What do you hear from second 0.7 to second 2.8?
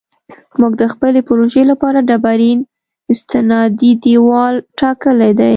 د خپلې پروژې لپاره ډبرین